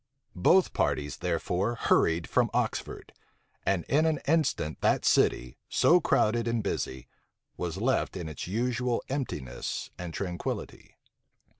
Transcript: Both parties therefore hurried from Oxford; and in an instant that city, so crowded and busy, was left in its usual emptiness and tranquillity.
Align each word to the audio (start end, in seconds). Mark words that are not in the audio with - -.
Both 0.41 0.73
parties 0.73 1.17
therefore 1.17 1.75
hurried 1.75 2.27
from 2.27 2.49
Oxford; 2.55 3.13
and 3.67 3.83
in 3.87 4.07
an 4.07 4.19
instant 4.27 4.81
that 4.81 5.05
city, 5.05 5.59
so 5.69 5.99
crowded 6.01 6.47
and 6.47 6.63
busy, 6.63 7.07
was 7.55 7.77
left 7.77 8.17
in 8.17 8.27
its 8.27 8.47
usual 8.47 9.03
emptiness 9.09 9.91
and 9.99 10.11
tranquillity. 10.11 10.97